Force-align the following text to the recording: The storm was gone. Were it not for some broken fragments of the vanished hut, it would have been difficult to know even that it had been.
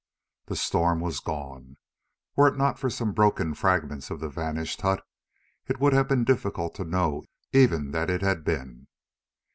The 0.47 0.55
storm 0.55 0.99
was 0.99 1.19
gone. 1.19 1.77
Were 2.35 2.47
it 2.47 2.57
not 2.57 2.79
for 2.79 2.89
some 2.89 3.11
broken 3.13 3.53
fragments 3.53 4.09
of 4.09 4.19
the 4.19 4.29
vanished 4.29 4.81
hut, 4.81 5.05
it 5.67 5.79
would 5.79 5.93
have 5.93 6.07
been 6.07 6.23
difficult 6.23 6.73
to 6.77 6.83
know 6.83 7.23
even 7.53 7.91
that 7.91 8.09
it 8.09 8.23
had 8.23 8.43
been. 8.43 8.87